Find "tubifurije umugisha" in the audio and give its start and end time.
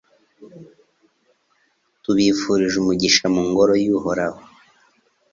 2.03-3.25